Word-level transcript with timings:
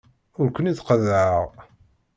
Ur 0.41 0.47
ken-id-qeḍḍɛeɣ. 0.55 1.47